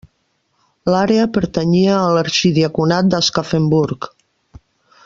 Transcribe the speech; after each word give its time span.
L'àrea 0.93 1.27
pertanyia 1.35 1.99
a 1.99 2.09
l'arxidiaconat 2.15 3.13
d'Aschaffenburg. 3.13 4.11